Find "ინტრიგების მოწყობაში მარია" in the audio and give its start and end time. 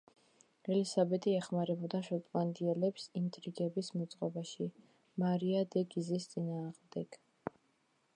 3.21-5.63